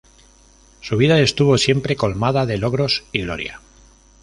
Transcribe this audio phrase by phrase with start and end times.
[0.79, 3.61] Su vida estuvo siempre colmada de logros y gloria.